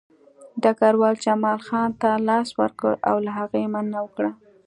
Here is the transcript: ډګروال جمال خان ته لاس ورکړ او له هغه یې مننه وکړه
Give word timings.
ډګروال 0.61 1.15
جمال 1.25 1.59
خان 1.67 1.89
ته 2.01 2.09
لاس 2.27 2.49
ورکړ 2.59 2.91
او 3.09 3.15
له 3.25 3.31
هغه 3.39 3.55
یې 3.61 3.67
مننه 3.73 3.99
وکړه 4.01 4.31